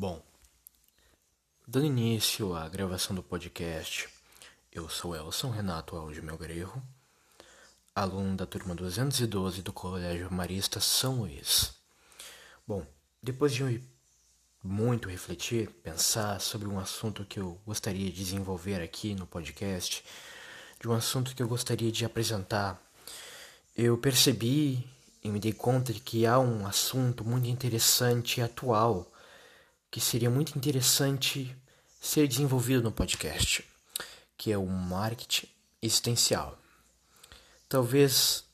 [0.00, 0.22] Bom,
[1.66, 4.08] dando início à gravação do podcast,
[4.70, 6.80] eu sou Elson Renato Alves Melgarejo,
[7.92, 11.72] aluno da turma 212 do Colégio Marista São Luís.
[12.64, 12.86] Bom,
[13.20, 13.82] depois de
[14.62, 20.04] muito refletir, pensar sobre um assunto que eu gostaria de desenvolver aqui no podcast,
[20.80, 22.80] de um assunto que eu gostaria de apresentar,
[23.76, 24.88] eu percebi
[25.24, 29.12] e me dei conta de que há um assunto muito interessante e atual
[29.90, 31.56] que seria muito interessante
[32.00, 33.64] ser desenvolvido no podcast,
[34.36, 35.48] que é o marketing
[35.82, 36.58] existencial.
[37.68, 38.44] Talvez,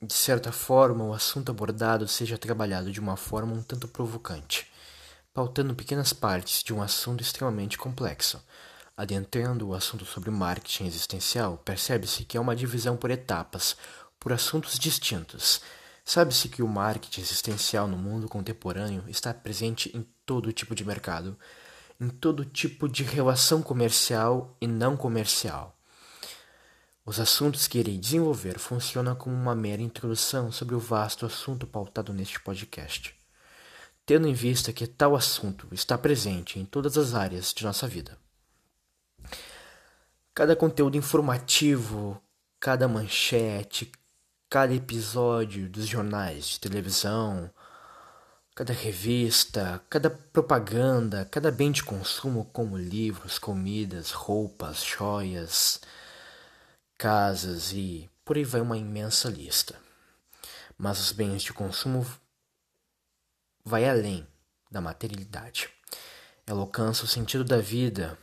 [0.00, 4.70] de certa forma, o assunto abordado seja trabalhado de uma forma um tanto provocante,
[5.32, 8.42] pautando pequenas partes de um assunto extremamente complexo.
[8.96, 13.76] Adentrando o assunto sobre marketing existencial, percebe-se que é uma divisão por etapas,
[14.18, 15.60] por assuntos distintos,
[16.08, 21.38] Sabe-se que o marketing existencial no mundo contemporâneo está presente em todo tipo de mercado,
[21.98, 25.74] em todo tipo de relação comercial e não comercial.
[27.02, 32.12] Os assuntos que irei desenvolver funcionam como uma mera introdução sobre o vasto assunto pautado
[32.12, 33.16] neste podcast,
[34.04, 38.18] tendo em vista que tal assunto está presente em todas as áreas de nossa vida.
[40.34, 42.22] Cada conteúdo informativo,
[42.60, 43.90] cada manchete,
[44.50, 47.50] cada episódio dos jornais de televisão,
[48.58, 55.80] cada revista, cada propaganda, cada bem de consumo como livros, comidas, roupas, joias,
[56.98, 59.80] casas e por aí vai uma imensa lista.
[60.76, 62.04] Mas os bens de consumo
[63.64, 64.26] vai além
[64.68, 65.70] da materialidade.
[66.44, 68.18] Ela alcança o sentido da vida,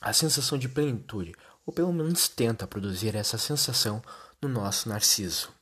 [0.00, 1.34] a sensação de plenitude,
[1.66, 4.00] ou pelo menos tenta produzir essa sensação
[4.40, 5.57] no nosso Narciso.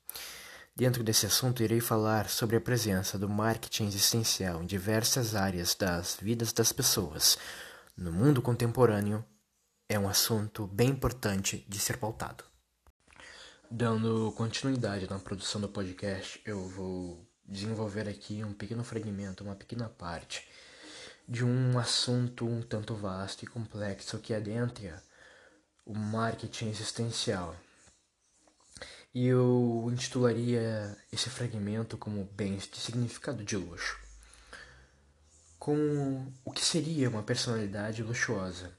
[0.77, 6.19] Dentro desse assunto, irei falar sobre a presença do marketing existencial em diversas áreas das
[6.21, 7.39] vidas das pessoas.
[7.97, 9.25] No mundo contemporâneo,
[9.89, 12.45] é um assunto bem importante de ser pautado.
[13.71, 19.89] Dando continuidade na produção do podcast, eu vou desenvolver aqui um pequeno fragmento, uma pequena
[19.89, 20.47] parte
[21.27, 25.03] de um assunto um tanto vasto e complexo que adentra
[25.87, 27.57] o marketing existencial.
[29.19, 33.99] E eu intitularia esse fragmento como Bens de Significado de Luxo.
[35.59, 38.77] Como o que seria uma personalidade luxuosa?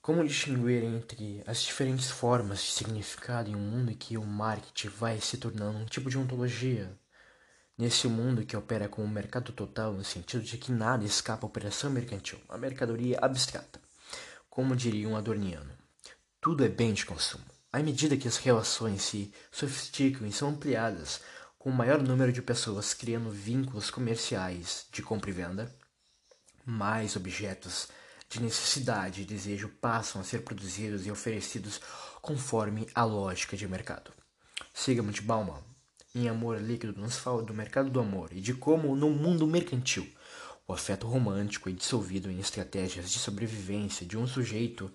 [0.00, 4.90] Como distinguir entre as diferentes formas de significado em um mundo em que o marketing
[4.90, 6.96] vai se tornando um tipo de ontologia?
[7.76, 11.48] Nesse mundo que opera com o mercado total, no sentido de que nada escapa à
[11.48, 13.80] operação mercantil, a mercadoria abstrata.
[14.48, 15.76] Como diria um adorniano,
[16.40, 17.51] tudo é bem de consumo.
[17.72, 21.22] À medida que as relações se sofisticam e são ampliadas
[21.58, 25.74] com o maior número de pessoas criando vínculos comerciais de compra e venda,
[26.66, 27.88] mais objetos
[28.28, 31.80] de necessidade e desejo passam a ser produzidos e oferecidos
[32.20, 34.12] conforme a lógica de mercado.
[34.74, 35.62] Sigmund Bauman,
[36.14, 40.06] em Amor Líquido, nos fala do mercado do amor e de como, no mundo mercantil,
[40.68, 44.92] o afeto romântico é dissolvido em estratégias de sobrevivência de um sujeito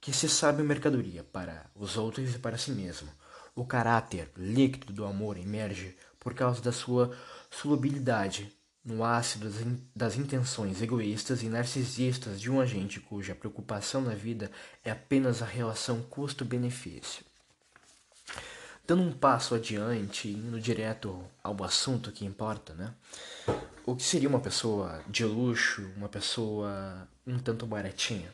[0.00, 3.08] que se sabe mercadoria para os outros e para si mesmo.
[3.54, 7.16] O caráter líquido do amor emerge por causa da sua
[7.50, 8.52] solubilidade
[8.84, 9.50] no ácido
[9.94, 14.50] das intenções egoístas e narcisistas de um agente cuja preocupação na vida
[14.84, 17.24] é apenas a relação custo-benefício.
[18.86, 22.94] Dando um passo adiante, indo direto ao assunto que importa, né?
[23.84, 28.32] O que seria uma pessoa de luxo, uma pessoa um tanto baratinha?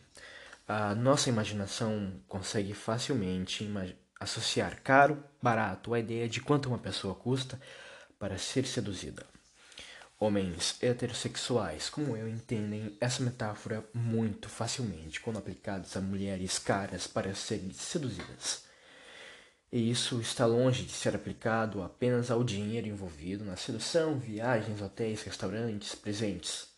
[0.67, 3.71] A nossa imaginação consegue facilmente
[4.19, 7.61] associar caro, barato à ideia de quanto uma pessoa custa
[8.19, 9.27] para ser seduzida.
[10.19, 17.35] Homens heterossexuais como eu entendem essa metáfora muito facilmente quando aplicados a mulheres caras para
[17.35, 18.65] serem seduzidas.
[19.71, 25.23] E isso está longe de ser aplicado apenas ao dinheiro envolvido na sedução, viagens, hotéis,
[25.25, 26.69] restaurantes, presentes.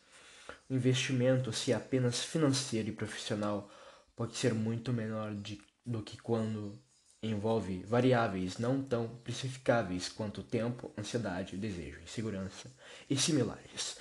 [0.69, 3.71] O investimento, se é apenas financeiro e profissional,
[4.17, 6.77] pode ser muito menor de, do que quando
[7.23, 12.71] envolve variáveis não tão precificáveis quanto tempo, ansiedade, desejo, insegurança
[13.09, 13.99] e similares.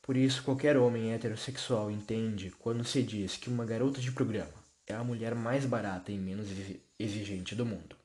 [0.00, 4.54] Por isso, qualquer homem heterossexual entende quando se diz que uma garota de programa
[4.86, 6.46] é a mulher mais barata e menos
[6.98, 7.96] exigente do mundo.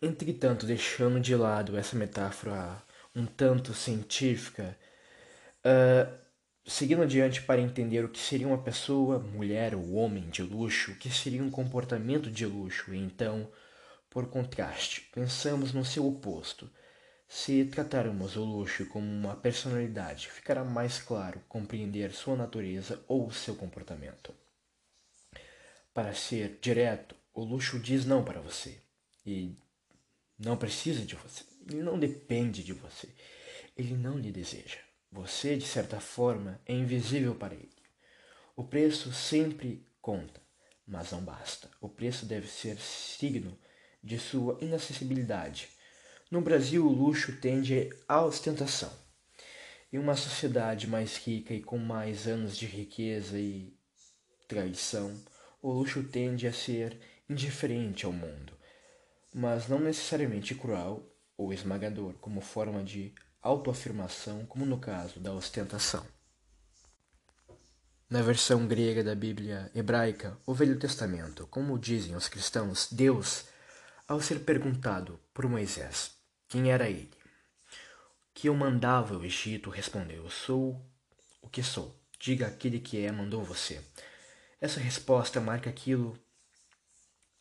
[0.00, 2.82] Entretanto, deixando de lado essa metáfora
[3.14, 4.74] um tanto científica,
[5.62, 6.20] uh,
[6.66, 10.96] Seguindo adiante para entender o que seria uma pessoa, mulher ou homem de luxo, o
[10.96, 13.50] que seria um comportamento de luxo, e então,
[14.10, 16.70] por contraste, pensamos no seu oposto.
[17.26, 23.54] Se tratarmos o luxo como uma personalidade, ficará mais claro compreender sua natureza ou seu
[23.54, 24.34] comportamento.
[25.94, 28.80] Para ser direto, o luxo diz não para você
[29.24, 29.56] e
[30.38, 31.44] não precisa de você.
[31.68, 33.08] Ele não depende de você.
[33.76, 34.89] Ele não lhe deseja.
[35.12, 37.70] Você, de certa forma, é invisível para ele.
[38.56, 40.40] O preço sempre conta,
[40.86, 41.68] mas não basta.
[41.80, 43.58] O preço deve ser signo
[44.02, 45.68] de sua inacessibilidade
[46.30, 48.92] no Brasil, o luxo tende à ostentação.
[49.92, 53.76] Em uma sociedade mais rica e com mais anos de riqueza e
[54.46, 55.12] traição,
[55.60, 56.96] o luxo tende a ser
[57.28, 58.52] indiferente ao mundo,
[59.34, 61.04] mas não necessariamente cruel
[61.36, 66.06] ou esmagador, como forma de autoafirmação, como no caso da ostentação.
[68.08, 73.44] Na versão grega da Bíblia hebraica, o Velho Testamento, como dizem os cristãos, Deus,
[74.08, 76.20] ao ser perguntado por Moisés
[76.50, 77.08] quem era ele?
[78.34, 80.84] Que eu mandava o Egito, respondeu: Eu sou
[81.40, 81.96] o que sou.
[82.18, 83.80] Diga aquele que é, mandou você.
[84.60, 86.18] Essa resposta marca aquilo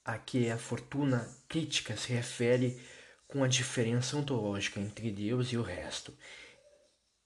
[0.05, 2.79] a que a fortuna crítica se refere
[3.29, 6.17] com a diferença ontológica entre Deus e o resto.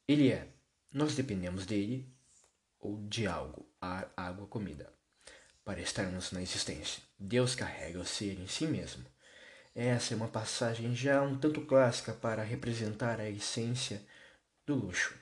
[0.05, 0.50] Ele é,
[0.91, 2.13] nós dependemos dele
[2.77, 4.94] ou de algo, ar, água, comida,
[5.63, 7.01] para estarmos na existência.
[7.17, 9.05] Deus carrega o ser em si mesmo.
[9.73, 14.05] Essa é uma passagem já um tanto clássica para representar a essência
[14.65, 15.17] do luxo.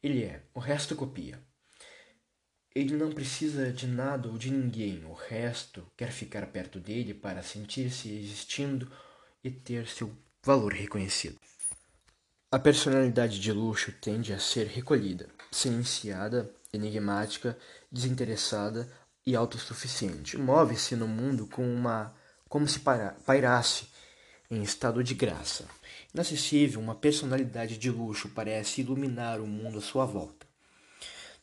[0.00, 1.42] Ele é, o resto copia.
[2.72, 7.42] Ele não precisa de nada ou de ninguém, o resto quer ficar perto dele para
[7.42, 8.90] sentir-se existindo
[9.42, 10.10] e ter seu
[10.42, 11.36] valor reconhecido.
[12.50, 17.56] A personalidade de luxo tende a ser recolhida, silenciada, enigmática,
[17.90, 18.90] desinteressada
[19.24, 20.36] e autossuficiente.
[20.36, 22.14] Move-se no mundo com uma
[22.48, 23.88] como se pairasse
[24.50, 25.68] em estado de graça.
[26.12, 30.44] Inacessível, uma personalidade de luxo parece iluminar o mundo à sua volta.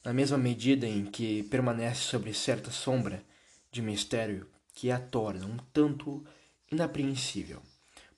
[0.04, 3.24] Na mesma medida em que permanece sobre certa sombra
[3.72, 6.26] de mistério que a torna um tanto
[6.70, 7.62] inapreensível.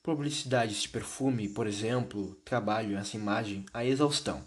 [0.02, 4.42] Publicidades de perfume, por exemplo, trabalham essa imagem à exaustão.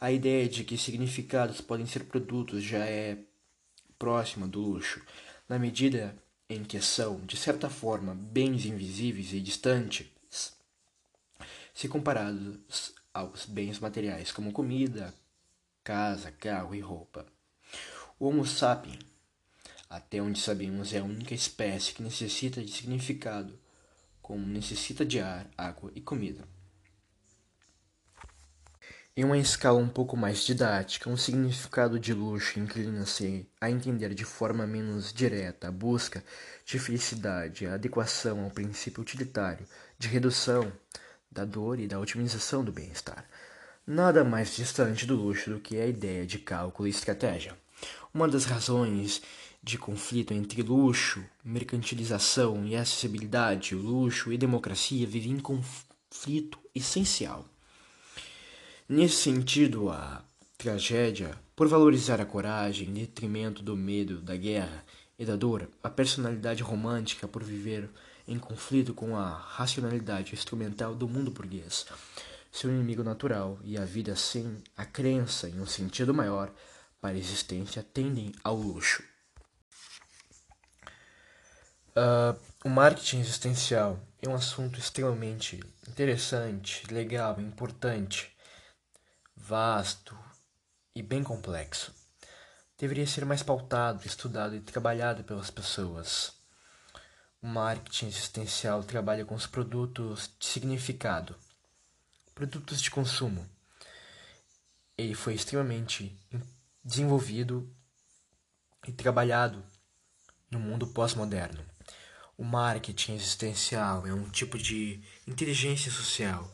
[0.00, 3.18] A ideia de que significados podem ser produtos já é
[3.96, 5.00] próxima do luxo,
[5.48, 6.16] na medida
[6.48, 10.06] em que são, de certa forma, bens invisíveis e distantes,
[11.72, 15.14] se comparados aos bens materiais como comida,
[15.84, 17.24] casa, carro e roupa.
[18.18, 18.98] O Homo sapiens,
[19.88, 23.56] até onde sabemos, é a única espécie que necessita de significado,
[24.28, 26.44] como necessita de ar, água e comida.
[29.16, 34.26] Em uma escala um pouco mais didática, um significado de luxo inclina-se a entender de
[34.26, 36.22] forma menos direta a busca
[36.66, 39.66] de felicidade, a adequação ao princípio utilitário
[39.98, 40.70] de redução
[41.32, 43.24] da dor e da otimização do bem-estar.
[43.86, 47.56] Nada mais distante do luxo do que a ideia de cálculo e estratégia.
[48.12, 49.22] Uma das razões
[49.68, 57.44] de conflito entre luxo, mercantilização e acessibilidade, luxo e democracia vivem em conflito essencial.
[58.88, 60.24] Nesse sentido, a
[60.56, 64.82] tragédia, por valorizar a coragem em detrimento do medo, da guerra
[65.18, 67.90] e da dor, a personalidade romântica por viver
[68.26, 71.84] em conflito com a racionalidade instrumental do mundo burguês,
[72.50, 76.50] seu inimigo natural e a vida sem a crença em um sentido maior
[77.02, 79.02] para a existência tendem ao luxo.
[81.98, 88.32] Uh, o marketing existencial é um assunto extremamente interessante, legal, importante
[89.34, 90.16] vasto
[90.94, 91.92] e bem complexo.
[92.78, 96.34] Deveria ser mais pautado, estudado e trabalhado pelas pessoas.
[97.42, 101.34] O marketing existencial trabalha com os produtos de significado,
[102.32, 103.44] produtos de consumo.
[104.96, 106.16] Ele foi extremamente
[106.84, 107.68] desenvolvido
[108.86, 109.64] e trabalhado
[110.48, 111.77] no mundo pós-moderno.
[112.38, 116.50] O marketing existencial é um tipo de inteligência social,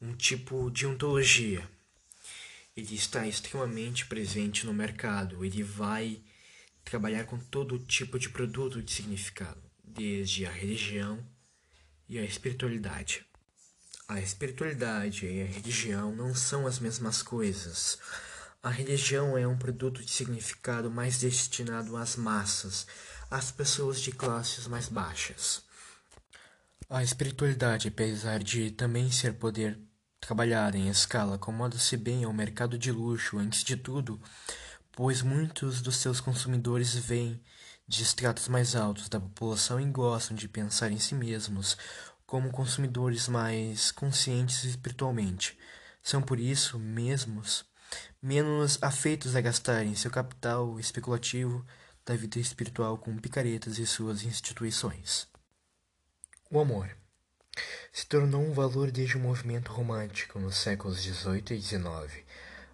[0.00, 1.68] um tipo de ontologia
[2.76, 5.44] ele está extremamente presente no mercado.
[5.44, 6.22] Ele vai
[6.84, 11.24] trabalhar com todo tipo de produto de significado, desde a religião
[12.08, 13.26] e a espiritualidade.
[14.08, 17.98] A espiritualidade e a religião não são as mesmas coisas.
[18.62, 22.86] A religião é um produto de significado mais destinado às massas,
[23.32, 25.62] às pessoas de classes mais baixas.
[26.88, 29.78] A espiritualidade, apesar de também ser poder
[30.22, 34.22] Trabalhar em escala acomoda-se bem ao mercado de luxo antes de tudo,
[34.92, 37.42] pois muitos dos seus consumidores vêm
[37.88, 41.76] de estratos mais altos da população e gostam de pensar em si mesmos
[42.24, 45.58] como consumidores mais conscientes espiritualmente.
[46.00, 47.64] São por isso mesmos
[48.22, 51.66] menos afeitos a gastarem seu capital especulativo
[52.04, 55.28] da vida espiritual com picaretas e suas instituições.
[56.50, 56.96] O amor
[57.92, 62.24] se tornou um valor desde o movimento romântico nos séculos XVIII e XIX.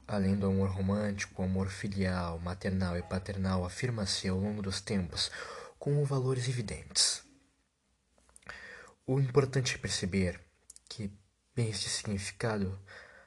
[0.07, 5.31] Além do amor romântico, o amor filial, maternal e paternal afirma-se ao longo dos tempos
[5.79, 7.23] como valores evidentes.
[9.07, 10.41] O importante é perceber
[10.89, 11.13] que
[11.55, 12.79] bens de significado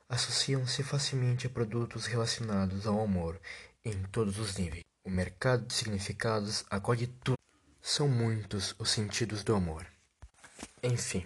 [0.10, 3.40] associam-se facilmente a produtos relacionados ao amor
[3.86, 4.91] em todos os níveis.
[5.04, 7.38] O mercado de significados acolhe tudo.
[7.82, 9.86] São muitos os sentidos do amor.
[10.84, 11.26] Enfim,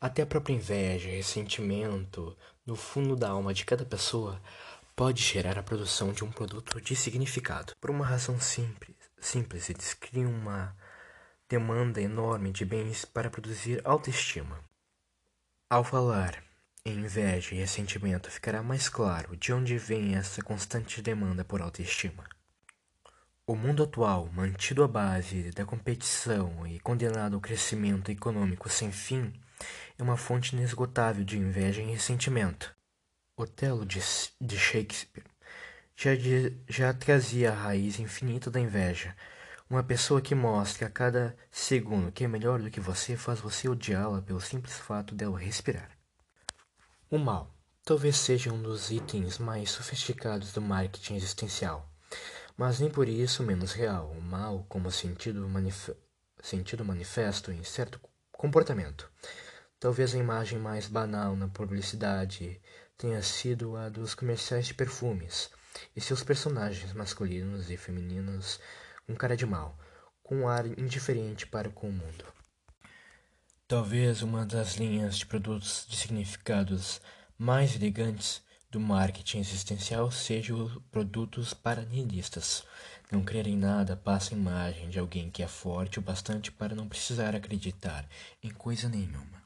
[0.00, 2.36] até a própria inveja ressentimento
[2.66, 4.42] no fundo da alma de cada pessoa
[4.96, 7.74] pode gerar a produção de um produto de significado.
[7.80, 10.76] Por uma razão simples, simples eles criam uma
[11.48, 14.58] demanda enorme de bens para produzir autoestima.
[15.70, 16.42] Ao falar
[16.84, 22.24] em inveja e ressentimento, ficará mais claro de onde vem essa constante demanda por autoestima.
[23.48, 29.32] O mundo atual, mantido à base da competição e condenado ao crescimento econômico sem fim,
[29.96, 32.74] é uma fonte inesgotável de inveja e ressentimento.
[33.36, 34.00] Otelo de,
[34.40, 35.22] de Shakespeare
[35.94, 36.10] já,
[36.68, 39.14] já trazia a raiz infinita da inveja.
[39.70, 43.68] Uma pessoa que mostra a cada segundo que é melhor do que você faz você
[43.68, 45.92] odiá-la pelo simples fato dela respirar.
[47.08, 51.88] O mal talvez seja um dos itens mais sofisticados do marketing existencial
[52.56, 54.10] mas nem por isso menos real.
[54.10, 55.90] O mal como sentido, manif
[56.42, 58.00] sentido manifesto em certo
[58.32, 59.10] comportamento.
[59.78, 62.60] Talvez a imagem mais banal na publicidade
[62.96, 65.50] tenha sido a dos comerciais de perfumes
[65.94, 68.58] e seus personagens masculinos e femininos
[69.06, 69.78] com cara de mal,
[70.22, 72.24] com um ar indiferente para com o mundo.
[73.68, 77.00] Talvez uma das linhas de produtos de significados
[77.36, 82.64] mais elegantes do marketing existencial sejam produtos para nihilistas.
[83.10, 86.74] Não crer em nada passa a imagem de alguém que é forte o bastante para
[86.74, 88.08] não precisar acreditar
[88.42, 89.44] em coisa nenhuma.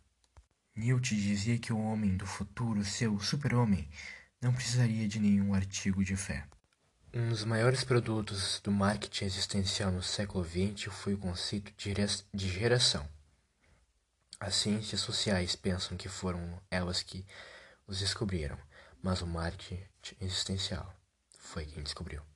[0.74, 3.86] Nietzsche dizia que o homem do futuro, seu super-homem,
[4.40, 6.46] não precisaria de nenhum artigo de fé.
[7.12, 11.72] Um dos maiores produtos do marketing existencial no século XX foi o conceito
[12.32, 13.06] de geração.
[14.38, 17.26] As ciências sociais pensam que foram elas que
[17.86, 18.56] os descobriram
[19.02, 19.82] mas o marketing
[20.20, 20.94] existencial
[21.38, 22.29] foi quem descobriu.